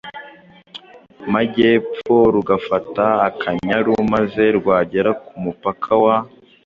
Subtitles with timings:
[1.33, 6.15] magepfo rugafata Akanyaru, maze rwagera ku mupaka wa